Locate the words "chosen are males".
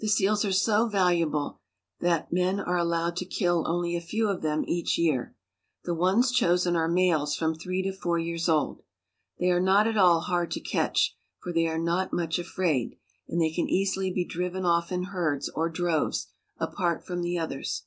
6.32-7.34